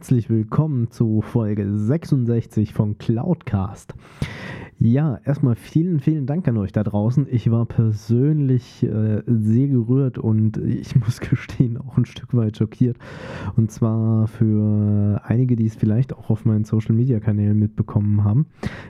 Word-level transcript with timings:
Herzlich 0.00 0.30
willkommen 0.30 0.90
zu 0.90 1.20
Folge 1.20 1.70
66 1.70 2.72
von 2.72 2.96
Cloudcast. 2.96 3.92
Ja, 4.82 5.20
erstmal 5.26 5.56
vielen, 5.56 6.00
vielen 6.00 6.24
Dank 6.24 6.48
an 6.48 6.56
euch 6.56 6.72
da 6.72 6.82
draußen. 6.82 7.26
Ich 7.30 7.50
war 7.50 7.66
persönlich 7.66 8.82
äh, 8.82 9.22
sehr 9.26 9.68
gerührt 9.68 10.16
und 10.16 10.56
ich 10.64 10.96
muss 10.96 11.20
gestehen, 11.20 11.76
auch 11.76 11.98
ein 11.98 12.06
Stück 12.06 12.34
weit 12.34 12.56
schockiert. 12.56 12.96
Und 13.56 13.70
zwar 13.70 14.26
für 14.26 15.20
einige, 15.22 15.56
die 15.56 15.66
es 15.66 15.74
vielleicht 15.76 16.14
auch 16.14 16.30
auf 16.30 16.46
meinen 16.46 16.64
Social 16.64 16.94
Media 16.94 17.20
Kanälen 17.20 17.58
mitbekommen 17.58 18.24
haben. 18.24 18.46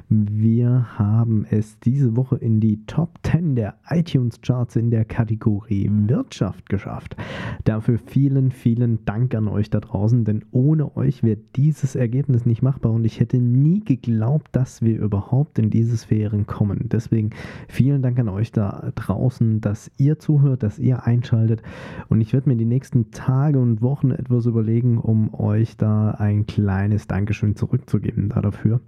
Wir 0.09 0.97
haben 0.97 1.45
es 1.51 1.81
diese 1.81 2.15
Woche 2.15 2.37
in 2.37 2.61
die 2.61 2.87
Top 2.87 3.19
10 3.25 3.57
der 3.57 3.75
iTunes 3.89 4.41
Charts 4.43 4.77
in 4.77 4.93
der 4.93 5.05
Kategorie 5.05 5.91
Wirtschaft 6.07 6.69
geschafft. 6.69 7.17
Dafür 7.65 7.99
vielen, 7.99 8.53
vielen 8.53 9.05
Dank 9.07 9.35
an 9.35 9.49
euch 9.49 9.71
da 9.71 9.81
draußen, 9.81 10.25
denn 10.25 10.45
ohne 10.53 10.97
euch 10.97 11.25
wäre 11.25 11.39
dieses 11.57 11.97
Ergebnis 11.97 12.47
nicht 12.47 12.63
machbar 12.63 12.93
und 12.93 13.05
ich 13.05 13.19
hätte 13.19 13.39
nie 13.39 13.81
geglaubt, 13.81 14.51
dass 14.53 14.83
wir 14.83 14.97
überhaupt 15.01 15.59
in 15.59 15.71
die 15.71 15.80
diese 15.81 15.97
Sphären 15.97 16.47
kommen. 16.47 16.89
Deswegen 16.91 17.31
vielen 17.69 18.03
Dank 18.03 18.19
an 18.19 18.29
euch 18.29 18.53
da 18.53 18.93
draußen, 18.95 19.61
dass 19.61 19.91
ihr 19.97 20.19
zuhört, 20.19 20.63
dass 20.63 20.79
ihr 20.79 21.07
einschaltet. 21.07 21.63
Und 22.09 22.21
ich 22.21 22.33
werde 22.33 22.51
mir 22.51 22.57
die 22.57 22.67
nächsten 22.67 23.11
Tage 23.11 23.59
und 23.59 23.81
Wochen 23.81 24.11
etwas 24.11 24.45
überlegen, 24.47 24.99
um 24.99 25.33
euch 25.33 25.77
da 25.77 26.11
ein 26.11 26.47
kleines 26.47 27.07
Dankeschön 27.07 27.57
zurückzugeben 27.57 28.29
da 28.29 28.41
dafür 28.43 28.81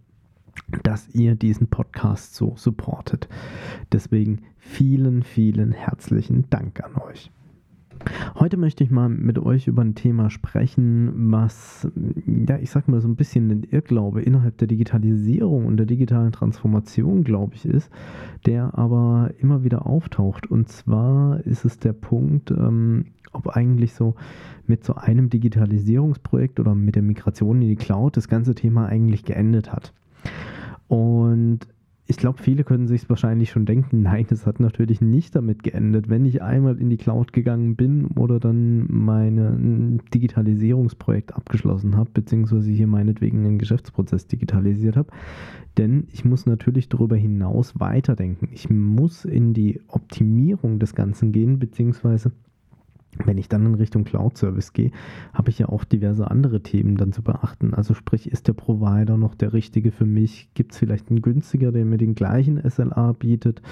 dass 0.83 1.09
ihr 1.15 1.35
diesen 1.35 1.69
Podcast 1.69 2.35
so 2.35 2.55
supportet. 2.57 3.27
Deswegen 3.91 4.43
vielen, 4.59 5.23
vielen 5.23 5.73
herzlichen 5.73 6.51
Dank 6.51 6.85
an 6.85 6.97
euch. 6.97 7.31
Heute 8.39 8.57
möchte 8.57 8.83
ich 8.83 8.91
mal 8.91 9.09
mit 9.09 9.39
euch 9.39 9.69
über 9.69 9.83
ein 9.83 9.95
Thema 9.95 10.31
sprechen, 10.31 11.31
was, 11.33 11.89
ja, 12.27 12.59
ich 12.59 12.71
sag 12.71 12.89
mal 12.89 13.01
so 13.01 13.09
ein 13.09 13.17
bisschen 13.17 13.51
ein 13.51 13.63
Irrglaube 13.63 14.23
innerhalb 14.23 14.59
der 14.59 14.69
Digitalisierung 14.69 15.67
und 15.67 15.77
der 15.77 15.87
digitalen 15.87 16.33
Transformation, 16.33 17.25
glaube 17.25 17.55
ich, 17.55 17.65
ist, 17.65 17.91
der 18.47 18.77
aber 18.77 19.31
immer 19.39 19.65
wieder 19.65 19.87
auftaucht. 19.87 20.51
Und 20.51 20.69
zwar 20.69 21.41
ist 21.47 21.65
es 21.65 21.79
der 21.79 21.93
Punkt, 21.93 22.51
ähm, 22.51 23.07
ob 23.33 23.49
eigentlich 23.49 23.95
so 23.95 24.15
mit 24.67 24.85
so 24.85 24.95
einem 24.95 25.31
Digitalisierungsprojekt 25.31 26.61
oder 26.61 26.75
mit 26.75 26.97
der 26.97 27.03
Migration 27.03 27.63
in 27.63 27.69
die 27.69 27.77
Cloud 27.77 28.17
das 28.17 28.29
ganze 28.29 28.55
Thema 28.55 28.87
eigentlich 28.87 29.25
geendet 29.25 29.73
hat. 29.73 29.93
Und 30.89 31.61
ich 32.13 32.19
glaube, 32.19 32.43
viele 32.43 32.63
können 32.63 32.89
sich 32.89 33.09
wahrscheinlich 33.09 33.51
schon 33.51 33.65
denken, 33.65 34.03
nein, 34.03 34.27
es 34.29 34.47
hat 34.47 34.61
natürlich 34.61 35.01
nicht 35.01 35.35
damit 35.35 35.63
geendet. 35.63 36.11
Wenn 36.11 36.27
ich 36.27 36.43
einmal 36.43 36.77
in 36.79 36.91
die 36.91 36.99
Cloud 36.99 37.33
gegangen 37.33 37.75
bin 37.75 38.09
oder 38.09 38.39
dann 38.39 38.87
mein 38.91 40.03
Digitalisierungsprojekt 40.13 41.35
abgeschlossen 41.35 41.97
habe, 41.97 42.11
beziehungsweise 42.13 42.71
hier 42.71 42.87
meinetwegen 42.87 43.47
einen 43.47 43.59
Geschäftsprozess 43.59 44.27
digitalisiert 44.27 44.97
habe, 44.97 45.09
denn 45.79 46.07
ich 46.13 46.27
muss 46.27 46.45
natürlich 46.45 46.91
darüber 46.91 47.17
hinaus 47.17 47.81
weiterdenken. 47.81 48.51
Ich 48.53 48.69
muss 48.69 49.25
in 49.25 49.55
die 49.55 49.81
Optimierung 49.89 50.79
des 50.79 50.95
Ganzen 50.95 51.33
gehen, 51.33 51.59
beziehungsweise 51.59 52.31
wenn 53.25 53.39
ich 53.39 53.49
dann 53.49 53.67
in 53.67 53.75
Richtung 53.75 54.05
Cloud-Service 54.05 54.73
gehe, 54.73 54.91
habe 55.35 55.51
ich 55.51 55.59
ja 55.59 55.69
auch 55.69 55.85
diverse 55.85 56.31
andere 56.31 56.63
Themen 56.63 56.97
dann 56.97 57.13
zu 57.13 57.23
beachten. 57.23 57.75
Also 57.75 57.95
sprich, 57.95 58.31
ist 58.31 58.49
der 58.49 58.55
Provider 58.55 59.17
noch 59.17 59.35
der 59.35 59.53
richtige 59.53 59.93
für 59.93 60.07
mich? 60.07 60.49
Gibt 60.55 60.73
es 60.73 60.79
vielleicht 60.79 61.11
einen 61.11 61.23
günstiger, 61.23 61.73
der 61.73 61.85
mir 61.85 61.99
den 61.99 62.15
gleichen 62.15 62.59
SLA 62.69 63.13
bietet? 63.13 63.63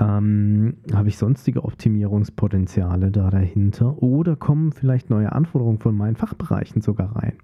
Ähm, 0.00 0.78
habe 0.94 1.08
ich 1.08 1.18
sonstige 1.18 1.64
Optimierungspotenziale 1.64 3.10
da 3.10 3.28
dahinter? 3.30 4.02
Oder 4.02 4.34
kommen 4.34 4.72
vielleicht 4.72 5.10
neue 5.10 5.32
Anforderungen 5.32 5.78
von 5.78 5.94
meinen 5.94 6.16
Fachbereichen 6.16 6.80
sogar 6.80 7.16
rein? 7.16 7.34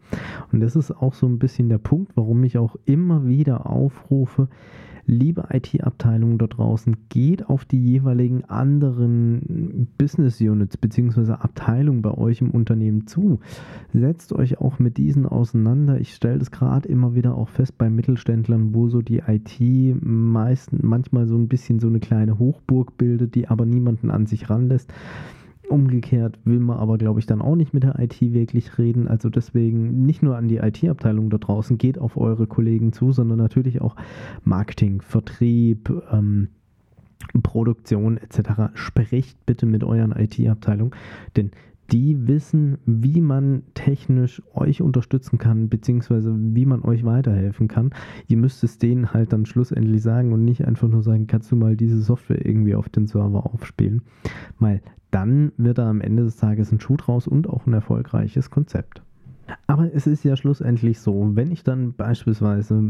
Und 0.52 0.60
das 0.60 0.74
ist 0.74 0.90
auch 0.90 1.12
so 1.12 1.26
ein 1.26 1.38
bisschen 1.38 1.68
der 1.68 1.78
Punkt, 1.78 2.12
warum 2.16 2.42
ich 2.44 2.56
auch 2.56 2.76
immer 2.86 3.26
wieder 3.26 3.66
aufrufe, 3.66 4.48
liebe 5.06 5.46
IT-Abteilungen 5.50 6.38
da 6.38 6.46
draußen, 6.46 6.96
geht 7.08 7.48
auf 7.48 7.64
die 7.64 7.82
jeweiligen 7.82 8.44
anderen 8.44 9.88
Business 9.98 10.40
Units 10.40 10.76
bzw. 10.76 11.32
Abteilungen 11.32 12.02
bei 12.02 12.12
euch 12.12 12.40
im 12.40 12.50
Unternehmen 12.50 13.06
zu. 13.06 13.40
Setzt 13.92 14.32
euch 14.32 14.60
auch 14.60 14.78
mit 14.78 14.96
diesen 14.96 15.26
auseinander. 15.26 16.00
Ich 16.00 16.14
stelle 16.14 16.38
das 16.38 16.50
gerade 16.50 16.88
immer 16.88 17.14
wieder 17.14 17.36
auch 17.36 17.48
fest 17.48 17.78
bei 17.78 17.88
Mittelständlern, 17.88 18.74
wo 18.74 18.88
so 18.88 19.00
die 19.00 19.22
IT 19.26 19.60
meist, 20.02 20.70
manchmal 20.72 21.26
so 21.26 21.36
ein 21.36 21.48
bisschen 21.48 21.78
so 21.78 21.86
eine 21.86 22.00
kleine 22.00 22.38
Hochburg 22.46 22.96
bildet, 22.96 23.34
die 23.34 23.48
aber 23.48 23.66
niemanden 23.66 24.10
an 24.10 24.26
sich 24.26 24.48
ranlässt. 24.48 24.92
Umgekehrt 25.68 26.38
will 26.44 26.60
man 26.60 26.78
aber, 26.78 26.96
glaube 26.96 27.18
ich, 27.18 27.26
dann 27.26 27.42
auch 27.42 27.56
nicht 27.56 27.74
mit 27.74 27.82
der 27.82 27.98
IT 27.98 28.20
wirklich 28.20 28.78
reden. 28.78 29.08
Also 29.08 29.30
deswegen 29.30 30.06
nicht 30.06 30.22
nur 30.22 30.36
an 30.36 30.46
die 30.46 30.58
IT-Abteilung 30.58 31.28
da 31.28 31.38
draußen, 31.38 31.76
geht 31.76 31.98
auf 31.98 32.16
eure 32.16 32.46
Kollegen 32.46 32.92
zu, 32.92 33.10
sondern 33.10 33.38
natürlich 33.38 33.80
auch 33.80 33.96
Marketing, 34.44 35.00
Vertrieb, 35.00 35.90
ähm, 36.12 36.48
Produktion 37.42 38.16
etc. 38.16 38.74
Sprecht 38.74 39.44
bitte 39.44 39.66
mit 39.66 39.82
euren 39.82 40.12
IT-Abteilungen, 40.12 40.92
denn 41.34 41.50
die 41.90 42.26
wissen, 42.26 42.78
wie 42.84 43.20
man 43.20 43.62
technisch 43.74 44.42
euch 44.54 44.82
unterstützen 44.82 45.38
kann, 45.38 45.68
beziehungsweise 45.68 46.34
wie 46.36 46.66
man 46.66 46.82
euch 46.82 47.04
weiterhelfen 47.04 47.68
kann. 47.68 47.90
Ihr 48.26 48.36
müsst 48.36 48.64
es 48.64 48.78
denen 48.78 49.12
halt 49.12 49.32
dann 49.32 49.46
schlussendlich 49.46 50.02
sagen 50.02 50.32
und 50.32 50.44
nicht 50.44 50.66
einfach 50.66 50.88
nur 50.88 51.02
sagen, 51.02 51.26
kannst 51.26 51.50
du 51.52 51.56
mal 51.56 51.76
diese 51.76 52.00
Software 52.00 52.44
irgendwie 52.44 52.74
auf 52.74 52.88
den 52.88 53.06
Server 53.06 53.46
aufspielen. 53.46 54.02
Weil 54.58 54.82
dann 55.10 55.52
wird 55.56 55.78
da 55.78 55.88
am 55.88 56.00
Ende 56.00 56.24
des 56.24 56.36
Tages 56.36 56.72
ein 56.72 56.80
Schuh 56.80 56.96
draus 56.96 57.26
und 57.26 57.48
auch 57.48 57.66
ein 57.66 57.72
erfolgreiches 57.72 58.50
Konzept. 58.50 59.02
Aber 59.66 59.92
es 59.92 60.06
ist 60.06 60.24
ja 60.24 60.36
schlussendlich 60.36 61.00
so, 61.00 61.30
wenn 61.34 61.50
ich 61.50 61.62
dann 61.62 61.94
beispielsweise, 61.94 62.82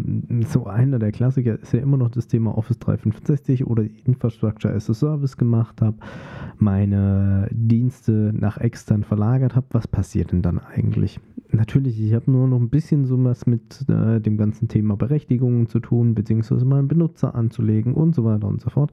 so 0.49 0.67
einer 0.67 0.99
der 0.99 1.13
Klassiker 1.13 1.59
ist 1.59 1.73
ja 1.73 1.81
immer 1.81 1.97
noch 1.97 2.11
das 2.11 2.29
Thema 2.29 2.57
Office 2.57 2.79
365 2.79 3.67
oder 3.67 3.85
Infrastructure 4.05 4.73
as 4.73 4.89
a 4.91 4.95
Service 4.95 5.37
gemacht 5.37 5.81
habe, 5.83 5.97
meine 6.59 7.49
Dienste 7.51 8.33
nach 8.35 8.59
extern 8.59 9.05
verlagert 9.05 9.57
habe, 9.57 9.67
was 9.71 9.89
passiert 9.89 10.33
denn 10.33 10.43
dann 10.43 10.59
eigentlich? 10.59 11.21
Natürlich, 11.51 12.01
ich 12.01 12.13
habe 12.13 12.31
nur 12.31 12.49
noch 12.49 12.59
ein 12.59 12.71
bisschen 12.71 13.07
so 13.07 13.23
was 13.25 13.47
mit 13.47 13.89
äh, 13.89 14.21
dem 14.21 14.37
ganzen 14.37 14.69
Thema 14.69 14.97
Berechtigungen 14.97 15.69
zu 15.69 15.81
tun, 15.81 16.15
beziehungsweise 16.15 16.65
meinen 16.65 16.89
Benutzer 16.89 17.35
anzulegen 17.35 17.95
und 17.95 18.15
so 18.15 18.25
weiter 18.25 18.49
und 18.49 18.61
so 18.61 18.69
fort. 18.69 18.91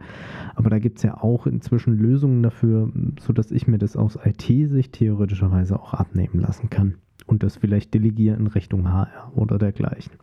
Aber 0.55 0.69
da 0.69 0.79
gibt 0.79 0.97
es 0.97 1.03
ja 1.03 1.17
auch 1.21 1.47
inzwischen 1.47 1.97
Lösungen 1.97 2.43
dafür, 2.43 2.91
sodass 3.19 3.51
ich 3.51 3.67
mir 3.67 3.79
das 3.79 3.97
aus 3.97 4.17
IT-Sicht 4.23 4.93
theoretischerweise 4.93 5.79
auch 5.79 5.93
abnehmen 5.93 6.39
lassen 6.39 6.69
kann 6.69 6.95
und 7.25 7.43
das 7.43 7.57
vielleicht 7.57 7.93
delegieren 7.93 8.41
in 8.41 8.47
Richtung 8.47 8.91
HR 8.91 9.31
oder 9.35 9.57
dergleichen. 9.57 10.13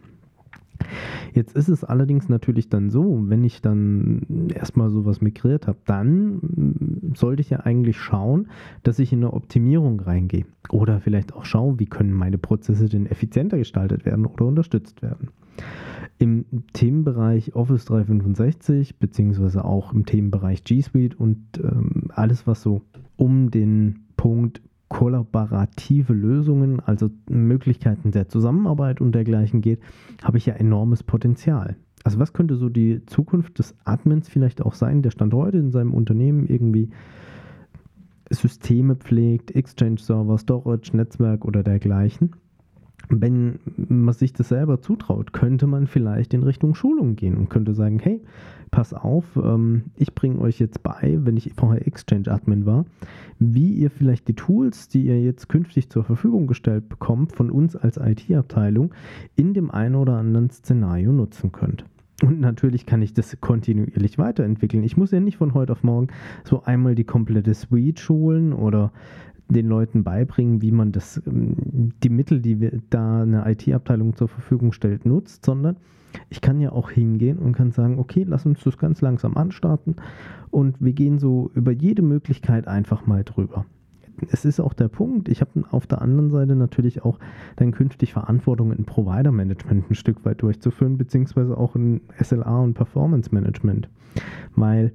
Jetzt 1.32 1.54
ist 1.54 1.68
es 1.68 1.84
allerdings 1.84 2.28
natürlich 2.28 2.68
dann 2.68 2.90
so, 2.90 3.24
wenn 3.28 3.44
ich 3.44 3.62
dann 3.62 4.48
erstmal 4.54 4.90
sowas 4.90 5.20
migriert 5.20 5.66
habe, 5.66 5.78
dann 5.86 7.12
sollte 7.14 7.42
ich 7.42 7.50
ja 7.50 7.60
eigentlich 7.60 7.98
schauen, 7.98 8.48
dass 8.82 8.98
ich 8.98 9.12
in 9.12 9.20
eine 9.20 9.32
Optimierung 9.32 10.00
reingehe. 10.00 10.46
Oder 10.70 11.00
vielleicht 11.00 11.34
auch 11.34 11.44
schauen, 11.44 11.78
wie 11.78 11.86
können 11.86 12.12
meine 12.12 12.38
Prozesse 12.38 12.88
denn 12.88 13.06
effizienter 13.06 13.58
gestaltet 13.58 14.04
werden 14.04 14.26
oder 14.26 14.46
unterstützt 14.46 15.02
werden. 15.02 15.28
Im 16.18 16.44
Themenbereich 16.72 17.54
Office 17.54 17.86
365, 17.86 18.98
beziehungsweise 18.98 19.64
auch 19.64 19.92
im 19.92 20.04
Themenbereich 20.04 20.64
G 20.64 20.82
Suite 20.82 21.18
und 21.18 21.38
ähm, 21.62 22.08
alles, 22.10 22.46
was 22.46 22.62
so 22.62 22.82
um 23.16 23.50
den 23.50 24.00
Punkt 24.16 24.60
kollaborative 24.90 26.12
Lösungen, 26.12 26.80
also 26.80 27.10
Möglichkeiten 27.30 28.10
der 28.10 28.28
Zusammenarbeit 28.28 29.00
und 29.00 29.12
dergleichen 29.12 29.62
geht, 29.62 29.80
habe 30.22 30.36
ich 30.36 30.46
ja 30.46 30.54
enormes 30.54 31.04
Potenzial. 31.04 31.76
Also 32.04 32.18
was 32.18 32.32
könnte 32.32 32.56
so 32.56 32.68
die 32.68 33.06
Zukunft 33.06 33.58
des 33.60 33.74
Admins 33.84 34.28
vielleicht 34.28 34.60
auch 34.60 34.74
sein, 34.74 35.00
der 35.00 35.12
Stand 35.12 35.32
heute 35.32 35.58
in 35.58 35.70
seinem 35.70 35.94
Unternehmen 35.94 36.46
irgendwie 36.46 36.90
Systeme 38.30 38.96
pflegt, 38.96 39.54
Exchange-Server, 39.54 40.38
Storage, 40.38 40.96
Netzwerk 40.96 41.44
oder 41.44 41.62
dergleichen 41.62 42.32
wenn 43.08 43.58
man 43.88 44.14
sich 44.14 44.32
das 44.32 44.48
selber 44.48 44.80
zutraut, 44.80 45.32
könnte 45.32 45.66
man 45.66 45.86
vielleicht 45.86 46.34
in 46.34 46.42
Richtung 46.42 46.74
Schulung 46.74 47.16
gehen 47.16 47.36
und 47.36 47.48
könnte 47.48 47.74
sagen, 47.74 47.98
hey, 47.98 48.20
pass 48.70 48.94
auf, 48.94 49.24
ähm, 49.36 49.84
ich 49.96 50.14
bringe 50.14 50.38
euch 50.40 50.58
jetzt 50.58 50.82
bei, 50.82 51.18
wenn 51.22 51.36
ich 51.36 51.52
vorher 51.56 51.86
Exchange-Admin 51.86 52.66
war, 52.66 52.84
wie 53.38 53.72
ihr 53.72 53.90
vielleicht 53.90 54.28
die 54.28 54.34
Tools, 54.34 54.88
die 54.88 55.06
ihr 55.06 55.20
jetzt 55.20 55.48
künftig 55.48 55.90
zur 55.90 56.04
Verfügung 56.04 56.46
gestellt 56.46 56.88
bekommt, 56.88 57.32
von 57.32 57.50
uns 57.50 57.74
als 57.74 57.96
IT-Abteilung 57.96 58.92
in 59.34 59.54
dem 59.54 59.70
einen 59.70 59.96
oder 59.96 60.16
anderen 60.16 60.50
Szenario 60.50 61.12
nutzen 61.12 61.52
könnt. 61.52 61.84
Und 62.22 62.40
natürlich 62.40 62.84
kann 62.84 63.00
ich 63.00 63.14
das 63.14 63.40
kontinuierlich 63.40 64.18
weiterentwickeln. 64.18 64.82
Ich 64.82 64.96
muss 64.96 65.10
ja 65.10 65.20
nicht 65.20 65.38
von 65.38 65.54
heute 65.54 65.72
auf 65.72 65.82
morgen 65.82 66.08
so 66.44 66.62
einmal 66.64 66.94
die 66.94 67.04
komplette 67.04 67.54
Suite 67.54 67.98
schulen 67.98 68.52
oder 68.52 68.92
den 69.50 69.66
Leuten 69.66 70.04
beibringen, 70.04 70.62
wie 70.62 70.72
man 70.72 70.92
das, 70.92 71.22
ähm, 71.26 71.92
die 72.02 72.08
Mittel, 72.08 72.40
die 72.40 72.80
da 72.90 73.22
eine 73.22 73.50
IT-Abteilung 73.50 74.16
zur 74.16 74.28
Verfügung 74.28 74.72
stellt, 74.72 75.04
nutzt, 75.04 75.44
sondern 75.44 75.76
ich 76.28 76.40
kann 76.40 76.60
ja 76.60 76.72
auch 76.72 76.90
hingehen 76.90 77.38
und 77.38 77.52
kann 77.52 77.70
sagen, 77.70 77.98
okay, 77.98 78.24
lass 78.26 78.46
uns 78.46 78.62
das 78.62 78.78
ganz 78.78 79.00
langsam 79.00 79.36
anstarten 79.36 79.96
und 80.50 80.76
wir 80.80 80.92
gehen 80.92 81.18
so 81.18 81.50
über 81.54 81.72
jede 81.72 82.02
Möglichkeit 82.02 82.66
einfach 82.66 83.06
mal 83.06 83.24
drüber. 83.24 83.64
Es 84.30 84.44
ist 84.44 84.60
auch 84.60 84.74
der 84.74 84.88
Punkt, 84.88 85.28
ich 85.28 85.40
habe 85.40 85.64
auf 85.70 85.86
der 85.86 86.02
anderen 86.02 86.30
Seite 86.30 86.54
natürlich 86.54 87.04
auch 87.04 87.18
dann 87.56 87.72
künftig 87.72 88.12
Verantwortung 88.12 88.72
in 88.72 88.84
Provider-Management 88.84 89.90
ein 89.90 89.94
Stück 89.94 90.24
weit 90.26 90.42
durchzuführen, 90.42 90.98
beziehungsweise 90.98 91.56
auch 91.56 91.74
in 91.74 92.02
SLA 92.22 92.58
und 92.58 92.74
Performance-Management, 92.74 93.88
weil 94.56 94.92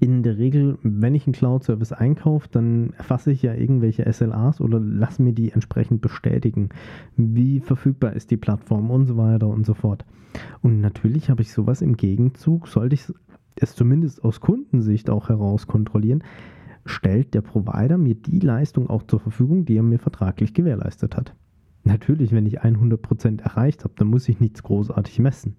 in 0.00 0.22
der 0.22 0.38
Regel, 0.38 0.78
wenn 0.82 1.14
ich 1.14 1.26
einen 1.26 1.34
Cloud-Service 1.34 1.92
einkaufe, 1.92 2.48
dann 2.50 2.90
erfasse 2.96 3.32
ich 3.32 3.42
ja 3.42 3.54
irgendwelche 3.54 4.10
SLAs 4.10 4.60
oder 4.60 4.78
lasse 4.80 5.22
mir 5.22 5.32
die 5.32 5.50
entsprechend 5.52 6.00
bestätigen. 6.00 6.68
Wie 7.16 7.60
verfügbar 7.60 8.12
ist 8.12 8.30
die 8.30 8.36
Plattform 8.36 8.90
und 8.90 9.06
so 9.06 9.16
weiter 9.16 9.48
und 9.48 9.66
so 9.66 9.74
fort. 9.74 10.04
Und 10.62 10.80
natürlich 10.80 11.30
habe 11.30 11.42
ich 11.42 11.52
sowas 11.52 11.82
im 11.82 11.96
Gegenzug, 11.96 12.68
sollte 12.68 12.94
ich 12.94 13.12
es 13.56 13.74
zumindest 13.74 14.22
aus 14.24 14.40
Kundensicht 14.40 15.10
auch 15.10 15.28
heraus 15.28 15.66
kontrollieren, 15.66 16.22
stellt 16.84 17.34
der 17.34 17.42
Provider 17.42 17.98
mir 17.98 18.14
die 18.14 18.40
Leistung 18.40 18.88
auch 18.88 19.02
zur 19.02 19.20
Verfügung, 19.20 19.64
die 19.64 19.76
er 19.76 19.82
mir 19.82 19.98
vertraglich 19.98 20.54
gewährleistet 20.54 21.16
hat. 21.16 21.34
Natürlich, 21.84 22.32
wenn 22.32 22.46
ich 22.46 22.62
100% 22.62 23.42
erreicht 23.42 23.84
habe, 23.84 23.94
dann 23.96 24.08
muss 24.08 24.28
ich 24.28 24.40
nichts 24.40 24.62
großartig 24.62 25.18
messen. 25.18 25.56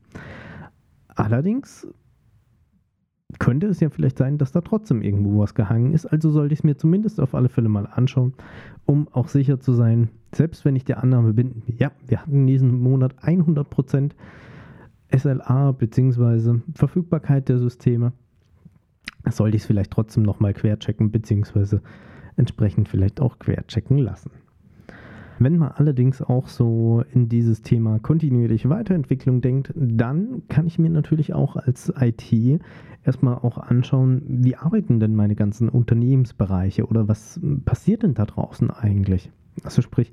Allerdings 1.08 1.88
könnte 3.38 3.68
es 3.68 3.80
ja 3.80 3.90
vielleicht 3.90 4.18
sein, 4.18 4.40
dass 4.40 4.52
da 4.52 4.62
trotzdem 4.62 5.04
irgendwo 5.04 5.40
was 5.40 5.54
gehangen 5.54 5.94
ist. 5.94 6.08
Also 6.08 6.32
sollte 6.32 6.54
ich 6.54 6.62
es 6.62 6.64
mir 6.64 6.78
zumindest 6.78 7.20
auf 7.20 7.36
alle 7.36 7.50
Fälle 7.50 7.70
mal 7.70 7.86
anschauen, 7.86 8.34
um 8.86 9.08
auch 9.10 9.28
sicher 9.28 9.60
zu 9.60 9.74
sein, 9.74 10.10
selbst 10.34 10.66
wenn 10.66 10.76
ich 10.76 10.86
der 10.86 11.04
Annahme 11.04 11.34
bin, 11.34 11.62
ja, 11.68 11.92
wir 12.08 12.22
hatten 12.22 12.36
in 12.36 12.48
diesem 12.48 12.80
Monat 12.82 13.16
100% 13.22 14.12
SLA 15.16 15.72
bzw. 15.74 16.60
Verfügbarkeit 16.74 17.50
der 17.50 17.60
Systeme, 17.60 18.14
sollte 19.30 19.58
ich 19.58 19.64
es 19.64 19.68
vielleicht 19.68 19.92
trotzdem 19.92 20.24
nochmal 20.24 20.54
querchecken 20.54 21.12
bzw. 21.12 21.80
entsprechend 22.36 22.90
vielleicht 22.90 23.22
auch 23.22 23.38
querchecken 23.38 24.00
lassen. 24.00 24.32
Wenn 25.40 25.58
man 25.58 25.72
allerdings 25.72 26.22
auch 26.22 26.48
so 26.48 27.04
in 27.14 27.30
dieses 27.30 27.62
Thema 27.62 28.00
kontinuierliche 28.00 28.70
Weiterentwicklung 28.70 29.40
denkt, 29.40 29.74
dann 29.76 30.44
kann 30.50 30.68
ich 30.68 30.78
mir 30.78 30.90
natürlich 30.90 31.34
auch 31.34 31.56
als 31.56 31.94
IT 31.98 32.62
erstmal 33.06 33.36
auch 33.36 33.58
anschauen, 33.58 34.22
wie 34.28 34.58
arbeiten 34.58 35.00
denn 35.00 35.16
meine 35.16 35.36
ganzen 35.36 35.70
Unternehmensbereiche 35.70 36.86
oder 36.86 37.08
was 37.08 37.40
passiert 37.64 38.04
denn 38.04 38.14
da 38.14 38.26
draußen 38.26 38.70
eigentlich? 38.70 39.32
Also 39.64 39.82
sprich, 39.82 40.12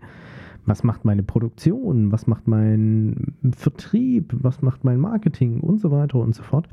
was 0.65 0.85
macht 0.85 1.05
meine 1.05 1.23
Produktion, 1.23 2.13
was 2.13 2.27
macht 2.27 2.47
mein 2.47 3.35
Vertrieb, 3.57 4.33
was 4.41 4.63
macht 4.63 4.85
mein 4.85 4.99
Marketing 4.99 5.61
und 5.61 5.81
so 5.81 5.91
weiter 5.91 6.19
und 6.19 6.35
so 6.35 6.43
fort. 6.43 6.69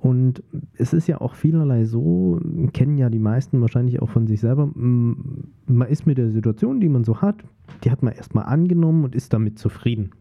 Und 0.00 0.42
es 0.76 0.94
ist 0.94 1.06
ja 1.08 1.20
auch 1.20 1.34
vielerlei 1.34 1.84
so, 1.84 2.40
kennen 2.72 2.96
ja 2.96 3.10
die 3.10 3.18
meisten 3.18 3.60
wahrscheinlich 3.60 4.00
auch 4.00 4.08
von 4.08 4.26
sich 4.26 4.40
selber, 4.40 4.70
man 4.74 5.88
ist 5.88 6.06
mit 6.06 6.16
der 6.16 6.30
Situation, 6.30 6.80
die 6.80 6.88
man 6.88 7.04
so 7.04 7.20
hat, 7.20 7.44
die 7.84 7.90
hat 7.90 8.02
man 8.02 8.14
erstmal 8.14 8.46
angenommen 8.46 9.04
und 9.04 9.14
ist 9.14 9.34
damit 9.34 9.58
zufrieden. 9.58 10.12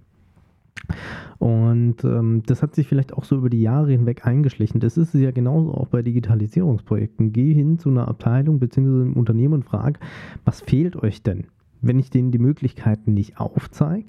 Und 1.37 2.03
ähm, 2.03 2.43
das 2.45 2.61
hat 2.61 2.75
sich 2.75 2.87
vielleicht 2.87 3.13
auch 3.13 3.23
so 3.23 3.37
über 3.37 3.49
die 3.49 3.61
Jahre 3.61 3.91
hinweg 3.91 4.25
eingeschlichen. 4.25 4.81
Das 4.81 4.97
ist 4.97 5.15
es 5.15 5.21
ja 5.21 5.31
genauso 5.31 5.73
auch 5.73 5.87
bei 5.87 6.01
Digitalisierungsprojekten. 6.01 7.31
Geh 7.31 7.53
hin 7.53 7.79
zu 7.79 7.89
einer 7.89 8.07
Abteilung 8.07 8.59
bzw. 8.59 8.87
einem 8.87 9.13
Unternehmen 9.13 9.53
und 9.53 9.63
frag, 9.63 9.99
was 10.43 10.59
fehlt 10.59 10.97
euch 10.97 11.23
denn? 11.23 11.45
Wenn 11.81 11.99
ich 11.99 12.09
denen 12.09 12.31
die 12.31 12.39
Möglichkeiten 12.39 13.13
nicht 13.13 13.39
aufzeige 13.39 14.05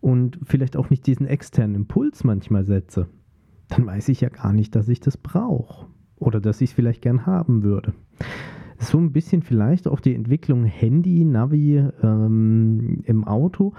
und 0.00 0.38
vielleicht 0.42 0.76
auch 0.76 0.90
nicht 0.90 1.06
diesen 1.06 1.26
externen 1.26 1.76
Impuls 1.76 2.24
manchmal 2.24 2.66
setze, 2.66 3.08
dann 3.74 3.86
weiß 3.86 4.08
ich 4.08 4.20
ja 4.20 4.28
gar 4.28 4.52
nicht, 4.52 4.74
dass 4.74 4.88
ich 4.88 5.00
das 5.00 5.16
brauche 5.16 5.86
oder 6.16 6.40
dass 6.40 6.60
ich 6.60 6.70
es 6.70 6.74
vielleicht 6.74 7.02
gern 7.02 7.26
haben 7.26 7.62
würde. 7.62 7.92
So 8.78 8.98
ein 8.98 9.12
bisschen 9.12 9.42
vielleicht 9.42 9.88
auch 9.88 10.00
die 10.00 10.14
Entwicklung 10.14 10.64
Handy, 10.64 11.24
Navi 11.24 11.82
ähm, 12.02 13.02
im 13.04 13.24
Auto. 13.24 13.72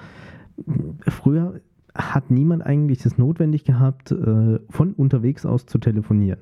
Früher 1.07 1.61
hat 1.93 2.31
niemand 2.31 2.65
eigentlich 2.65 3.05
es 3.05 3.17
notwendig 3.17 3.63
gehabt, 3.63 4.11
äh, 4.11 4.59
von 4.69 4.93
unterwegs 4.93 5.45
aus 5.45 5.65
zu 5.65 5.77
telefonieren. 5.77 6.39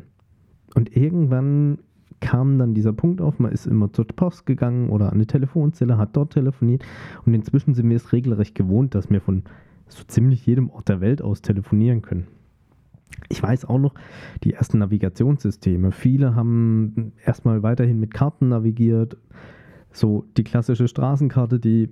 Und 0.76 0.96
irgendwann 0.96 1.80
kam 2.20 2.58
dann 2.58 2.74
dieser 2.74 2.94
Punkt 2.94 3.22
auf, 3.22 3.40
man 3.40 3.52
ist 3.52 3.68
immer 3.68 3.92
zur 3.92 4.08
Post 4.08 4.46
gegangen 4.46 4.90
oder 4.90 5.08
an 5.08 5.16
eine 5.16 5.28
Telefonzelle, 5.28 5.98
hat 5.98 6.16
dort 6.16 6.34
telefoniert 6.34 6.84
und 7.26 7.34
inzwischen 7.34 7.74
sind 7.74 7.90
wir 7.90 7.98
es 7.98 8.14
regelrecht 8.14 8.56
gewohnt, 8.56 8.96
dass 8.96 9.10
wir 9.10 9.20
von 9.20 9.44
so 9.88 10.04
ziemlich 10.06 10.46
jedem 10.46 10.70
Ort 10.70 10.90
der 10.90 11.02
Welt 11.02 11.22
aus 11.22 11.42
telefonieren 11.42 12.02
können. 12.02 12.28
Ich 13.30 13.42
weiß 13.42 13.66
auch 13.66 13.80
noch, 13.80 13.94
die 14.44 14.54
ersten 14.54 14.80
Navigationssysteme. 14.80 15.92
Viele 15.92 16.36
haben 16.36 17.14
erstmal 17.26 17.64
weiterhin 17.64 18.00
mit 18.00 18.14
Karten 18.14 18.50
navigiert. 18.50 19.18
So 19.92 20.26
die 20.38 20.44
klassische 20.44 20.88
Straßenkarte, 20.88 21.60
die 21.60 21.90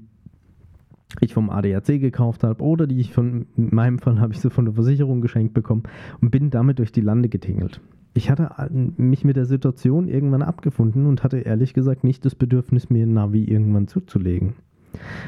ich 1.19 1.33
vom 1.33 1.50
ADAC 1.50 2.00
gekauft 2.00 2.44
habe 2.44 2.63
oder 2.63 2.88
die 2.88 3.00
ich 3.00 3.13
von, 3.13 3.47
in 3.57 3.69
meinem 3.75 4.00
Fall 4.00 4.19
habe 4.19 4.33
ich 4.33 4.39
sie 4.39 4.50
von 4.50 4.65
der 4.65 4.73
Versicherung 4.73 5.21
geschenkt 5.21 5.53
bekommen 5.53 5.83
und 6.21 6.31
bin 6.31 6.50
damit 6.50 6.79
durch 6.79 6.91
die 6.91 7.01
Lande 7.01 7.27
getingelt 7.27 7.81
ich 8.13 8.29
hatte 8.29 8.50
mich 8.71 9.24
mit 9.24 9.38
der 9.38 9.45
Situation 9.45 10.07
irgendwann 10.07 10.41
abgefunden 10.41 11.06
und 11.06 11.24
hatte 11.24 11.39
ehrlich 11.39 11.74
gesagt 11.74 12.03
nicht 12.03 12.25
das 12.25 12.35
Bedürfnis, 12.35 12.89
mir 12.89 13.06
ein 13.06 13.13
Navi 13.13 13.44
irgendwann 13.45 13.88
zuzulegen. 13.88 14.56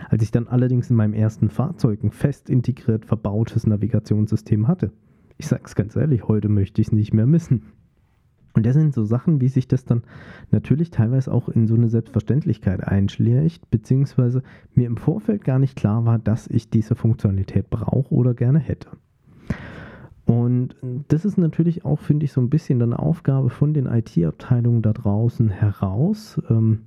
Als 0.10 0.22
ich 0.24 0.32
dann 0.32 0.48
allerdings 0.50 0.90
in 0.90 0.98
meinem 0.98 1.14
ersten 1.14 1.50
Fahrzeug 1.50 2.04
ein 2.04 2.12
fest 2.12 2.50
integriert 2.50 3.06
verbautes 3.06 3.66
Navigationssystem 3.66 4.68
hatte, 4.68 4.92
ich 5.38 5.48
sag's 5.48 5.76
ganz 5.76 5.96
ehrlich, 5.96 6.28
heute 6.28 6.50
möchte 6.50 6.82
ich 6.82 6.88
es 6.88 6.94
nicht 6.94 7.14
mehr 7.14 7.26
missen. 7.26 7.64
Und 8.54 8.66
das 8.68 8.76
sind 8.76 8.94
so 8.94 9.04
Sachen, 9.04 9.42
wie 9.42 9.50
sich 9.50 9.68
das 9.68 9.84
dann 9.84 10.04
natürlich 10.52 10.92
teilweise 10.92 11.34
auch 11.34 11.50
in 11.50 11.68
so 11.68 11.74
eine 11.74 11.90
Selbstverständlichkeit 11.90 12.88
einschlägt, 12.88 13.70
beziehungsweise 13.72 14.44
mir 14.76 14.86
im 14.86 14.98
Vorfeld 14.98 15.44
gar 15.44 15.58
nicht 15.58 15.76
klar 15.76 16.06
war, 16.06 16.20
dass 16.20 16.48
ich 16.48 16.70
diese 16.70 16.96
Funktionalität 16.96 17.70
brauche 17.72 18.14
oder 18.14 18.36
gerne 18.36 18.60
hätte. 18.60 18.90
Und 20.26 20.76
das 21.10 21.26
ist 21.26 21.38
natürlich 21.38 21.84
auch, 21.84 22.00
finde 22.00 22.26
ich, 22.26 22.32
so 22.32 22.42
ein 22.42 22.50
bisschen 22.50 22.82
eine 22.82 23.00
Aufgabe 23.00 23.50
von 23.50 23.74
den 23.74 23.88
IT-Abteilungen 23.88 24.82
da 24.82 24.94
draußen 24.94 25.50
heraus, 25.50 26.42
ähm, 26.50 26.84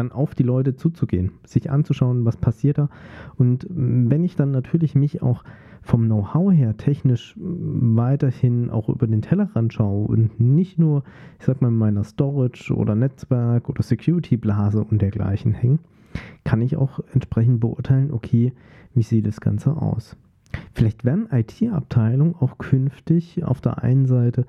dann 0.00 0.12
auf 0.12 0.34
die 0.34 0.42
Leute 0.42 0.74
zuzugehen, 0.74 1.32
sich 1.44 1.70
anzuschauen, 1.70 2.24
was 2.24 2.36
passiert 2.36 2.78
da. 2.78 2.88
Und 3.36 3.66
wenn 3.70 4.24
ich 4.24 4.34
dann 4.34 4.50
natürlich 4.50 4.94
mich 4.94 5.22
auch 5.22 5.44
vom 5.82 6.06
Know-how 6.06 6.52
her 6.52 6.76
technisch 6.76 7.34
weiterhin 7.38 8.70
auch 8.70 8.88
über 8.88 9.06
den 9.06 9.22
Tellerrand 9.22 9.72
schaue 9.72 10.06
und 10.06 10.40
nicht 10.40 10.78
nur, 10.78 11.04
ich 11.38 11.46
sag 11.46 11.60
mal, 11.60 11.68
in 11.68 11.76
meiner 11.76 12.04
Storage 12.04 12.74
oder 12.74 12.94
Netzwerk 12.94 13.68
oder 13.68 13.82
Security-Blase 13.82 14.82
und 14.82 15.02
dergleichen 15.02 15.52
hängen, 15.52 15.78
kann 16.44 16.62
ich 16.62 16.76
auch 16.76 17.00
entsprechend 17.12 17.60
beurteilen, 17.60 18.12
okay, 18.12 18.52
wie 18.94 19.02
sieht 19.02 19.26
das 19.26 19.40
Ganze 19.40 19.76
aus. 19.76 20.16
Vielleicht 20.72 21.04
werden 21.04 21.28
IT-Abteilungen 21.30 22.34
auch 22.34 22.58
künftig 22.58 23.44
auf 23.44 23.60
der 23.60 23.82
einen 23.82 24.06
Seite 24.06 24.46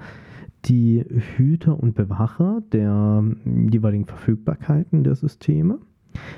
die 0.65 1.03
Hüter 1.35 1.81
und 1.81 1.95
Bewacher 1.95 2.61
der 2.71 3.23
jeweiligen 3.71 4.05
Verfügbarkeiten 4.05 5.03
der 5.03 5.15
Systeme, 5.15 5.79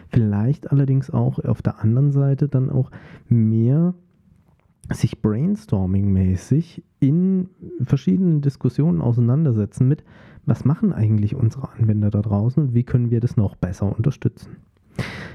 vielleicht 0.09 0.71
allerdings 0.71 1.09
auch 1.09 1.39
auf 1.39 1.61
der 1.61 1.79
anderen 1.81 2.11
Seite 2.11 2.47
dann 2.47 2.69
auch 2.69 2.91
mehr 3.27 3.93
sich 4.91 5.21
brainstorming-mäßig 5.21 6.83
in 6.99 7.49
verschiedenen 7.81 8.41
Diskussionen 8.41 9.01
auseinandersetzen 9.01 9.87
mit, 9.87 10.03
was 10.45 10.65
machen 10.65 10.91
eigentlich 10.91 11.35
unsere 11.35 11.71
Anwender 11.71 12.09
da 12.09 12.21
draußen 12.21 12.61
und 12.61 12.73
wie 12.73 12.83
können 12.83 13.09
wir 13.09 13.21
das 13.21 13.37
noch 13.37 13.55
besser 13.55 13.95
unterstützen. 13.95 14.57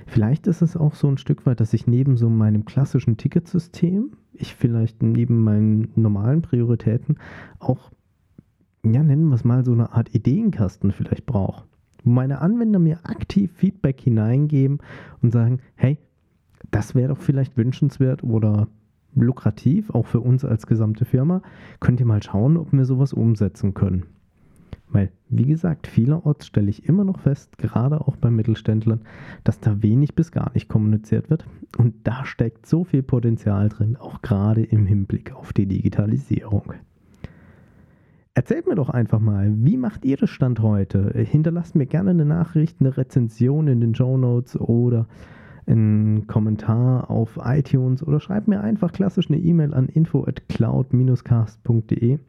Vielleicht 0.07 0.47
ist 0.47 0.63
es 0.63 0.77
auch 0.77 0.95
so 0.95 1.09
ein 1.09 1.19
Stück 1.19 1.47
weit, 1.47 1.61
dass 1.61 1.75
ich 1.75 1.87
neben 1.87 2.17
so 2.17 2.29
meinem 2.29 2.65
klassischen 2.65 3.17
Ticketsystem, 3.17 4.13
ich 4.33 4.55
vielleicht 4.55 5.03
neben 5.03 5.43
meinen 5.43 5.89
normalen 5.97 6.43
Prioritäten 6.43 7.19
auch, 7.59 7.91
ja, 8.85 9.03
nennen 9.03 9.29
wir 9.29 9.35
es 9.35 9.45
mal 9.45 9.65
so 9.65 9.73
eine 9.73 9.93
Art 9.93 10.15
Ideenkasten 10.15 10.93
vielleicht 10.93 11.27
brauche. 11.27 11.65
Wo 12.05 12.11
meine 12.11 12.41
Anwender 12.41 12.79
mir 12.79 13.01
aktiv 13.05 13.53
Feedback 13.53 14.01
hineingeben 14.01 14.79
und 15.21 15.33
sagen, 15.33 15.61
hey, 15.75 15.99
das 16.71 16.95
wäre 16.95 17.09
doch 17.09 17.19
vielleicht 17.21 17.57
wünschenswert 17.57 18.23
oder 18.23 18.69
lukrativ, 19.15 19.91
auch 19.91 20.07
für 20.07 20.21
uns 20.21 20.45
als 20.45 20.67
gesamte 20.67 21.05
Firma. 21.05 21.43
Könnt 21.81 22.01
ihr 22.01 22.07
mal 22.07 22.23
schauen, 22.23 22.57
ob 22.57 22.73
wir 22.73 22.85
sowas 22.85 23.13
umsetzen 23.13 23.75
können. 23.75 24.05
Weil, 24.91 25.11
wie 25.29 25.45
gesagt, 25.45 25.87
vielerorts 25.87 26.47
stelle 26.47 26.71
ich 26.71 26.89
immer 26.89 27.05
noch 27.05 27.21
fest, 27.21 27.59
gerade 27.59 28.01
auch 28.01 28.17
bei 28.17 28.31
Mittelständlern, 28.31 29.03
dass 29.45 29.61
da 29.61 29.83
wenig 29.83 30.15
bis 30.15 30.33
gar 30.33 30.51
nicht 30.55 30.69
kommuniziert 30.69 31.29
wird. 31.29 31.45
Und 31.77 31.95
da 32.05 32.25
steckt 32.25 32.65
so 32.65 32.85
viel 32.85 33.03
Potenzial 33.03 33.69
drin, 33.69 33.97
auch 33.97 34.23
gerade 34.23 34.63
im 34.63 34.87
Hinblick 34.87 35.35
auf 35.35 35.53
die 35.53 35.67
Digitalisierung. 35.67 36.73
Erzählt 38.39 38.69
mir 38.69 38.77
doch 38.77 38.89
einfach 38.89 39.19
mal, 39.19 39.53
wie 39.65 39.77
macht 39.77 40.05
ihr 40.05 40.17
das 40.17 40.31
Stand 40.31 40.61
heute? 40.61 41.11
Hinterlasst 41.13 41.75
mir 41.75 41.87
gerne 41.87 42.11
eine 42.11 42.25
Nachricht, 42.25 42.77
eine 42.79 42.97
Rezension 42.97 43.67
in 43.67 43.81
den 43.81 43.97
Show 43.97 44.17
Notes 44.17 44.57
oder 44.57 45.09
einen 45.67 46.29
Kommentar 46.29 47.11
auf 47.11 47.41
iTunes 47.43 48.01
oder 48.01 48.21
schreibt 48.21 48.47
mir 48.47 48.61
einfach 48.61 48.93
klassisch 48.93 49.29
eine 49.29 49.39
E-Mail 49.39 49.75
an 49.75 49.89
info 49.89 50.25
at 50.25 50.49
cloud-cast.de. 50.49 52.21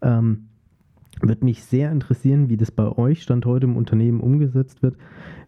Ähm, 0.00 0.48
wird 1.20 1.44
mich 1.44 1.64
sehr 1.64 1.92
interessieren, 1.92 2.48
wie 2.48 2.56
das 2.56 2.70
bei 2.70 2.88
euch 2.96 3.22
Stand 3.22 3.44
heute 3.44 3.66
im 3.66 3.76
Unternehmen 3.76 4.20
umgesetzt 4.20 4.82
wird. 4.82 4.96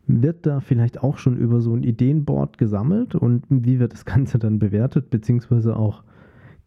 Wird 0.07 0.45
da 0.45 0.61
vielleicht 0.61 1.03
auch 1.03 1.17
schon 1.17 1.39
über 1.39 1.63
so 1.63 1.73
ein 1.73 1.83
Ideenboard 1.83 2.59
gesammelt 2.59 3.15
und 3.15 3.45
wie 3.49 3.79
wird 3.79 3.95
das 3.95 4.05
Ganze 4.05 4.39
dann 4.39 4.59
bewertet 4.59 5.09
bzw. 5.09 5.71
auch 5.71 6.03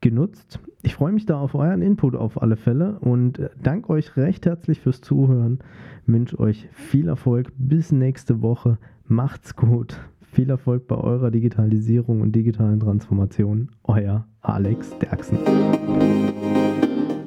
genutzt? 0.01 0.60
Ich 0.81 0.96
freue 0.96 1.13
mich 1.13 1.25
da 1.25 1.39
auf 1.39 1.55
euren 1.55 1.81
Input 1.81 2.15
auf 2.15 2.41
alle 2.41 2.58
Fälle 2.58 3.00
und 3.00 3.39
äh, 3.39 3.50
danke 3.62 3.91
euch 3.91 4.17
recht 4.17 4.46
herzlich 4.46 4.81
fürs 4.81 5.01
Zuhören. 5.01 5.60
Wünsche 6.05 6.39
euch 6.39 6.67
viel 6.72 7.08
Erfolg 7.08 7.51
bis 7.58 7.91
nächste 7.91 8.41
Woche. 8.41 8.77
Macht's 9.08 9.55
gut. 9.55 10.00
Viel 10.22 10.50
Erfolg 10.50 10.88
bei 10.88 10.96
eurer 10.96 11.29
Digitalisierung 11.29 12.22
und 12.22 12.31
digitalen 12.31 12.79
Transformation. 12.79 13.70
Euer 13.84 14.25
Alex 14.41 14.98
Derksen. 15.00 15.38